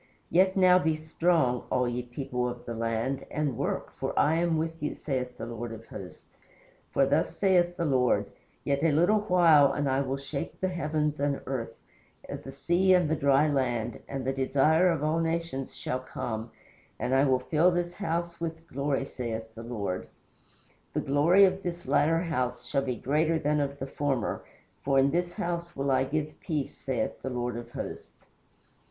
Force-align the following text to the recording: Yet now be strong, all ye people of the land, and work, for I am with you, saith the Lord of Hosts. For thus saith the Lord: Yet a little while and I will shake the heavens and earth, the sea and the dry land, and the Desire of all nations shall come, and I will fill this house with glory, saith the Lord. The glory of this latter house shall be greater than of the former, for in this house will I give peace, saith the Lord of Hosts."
Yet 0.31 0.57
now 0.57 0.79
be 0.79 0.95
strong, 0.95 1.65
all 1.69 1.87
ye 1.87 2.01
people 2.01 2.49
of 2.49 2.65
the 2.65 2.73
land, 2.73 3.23
and 3.29 3.55
work, 3.55 3.93
for 3.99 4.17
I 4.17 4.37
am 4.37 4.57
with 4.57 4.81
you, 4.81 4.95
saith 4.95 5.37
the 5.37 5.45
Lord 5.45 5.71
of 5.71 5.85
Hosts. 5.85 6.39
For 6.91 7.05
thus 7.05 7.37
saith 7.37 7.77
the 7.77 7.85
Lord: 7.85 8.25
Yet 8.63 8.81
a 8.81 8.91
little 8.93 9.19
while 9.19 9.71
and 9.71 9.87
I 9.87 10.01
will 10.01 10.17
shake 10.17 10.59
the 10.59 10.69
heavens 10.69 11.19
and 11.19 11.39
earth, 11.45 11.75
the 12.27 12.51
sea 12.51 12.95
and 12.95 13.09
the 13.11 13.15
dry 13.15 13.47
land, 13.47 13.99
and 14.07 14.25
the 14.25 14.33
Desire 14.33 14.89
of 14.89 15.03
all 15.03 15.19
nations 15.19 15.75
shall 15.77 15.99
come, 15.99 16.49
and 16.97 17.13
I 17.13 17.23
will 17.25 17.37
fill 17.37 17.69
this 17.69 17.93
house 17.93 18.41
with 18.41 18.65
glory, 18.67 19.05
saith 19.05 19.53
the 19.53 19.61
Lord. 19.61 20.07
The 20.93 21.01
glory 21.01 21.45
of 21.45 21.61
this 21.61 21.87
latter 21.87 22.21
house 22.21 22.65
shall 22.65 22.81
be 22.81 22.95
greater 22.95 23.37
than 23.37 23.59
of 23.59 23.77
the 23.77 23.85
former, 23.85 24.43
for 24.83 24.97
in 24.97 25.11
this 25.11 25.33
house 25.33 25.75
will 25.75 25.91
I 25.91 26.05
give 26.05 26.39
peace, 26.39 26.73
saith 26.75 27.21
the 27.21 27.29
Lord 27.29 27.55
of 27.55 27.69
Hosts." 27.73 28.25